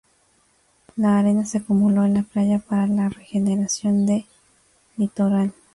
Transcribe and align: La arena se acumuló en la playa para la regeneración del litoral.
La 0.95 1.19
arena 1.19 1.45
se 1.45 1.59
acumuló 1.59 2.03
en 2.05 2.15
la 2.15 2.23
playa 2.23 2.57
para 2.57 2.87
la 2.87 3.07
regeneración 3.09 4.07
del 4.07 4.25
litoral. 4.97 5.53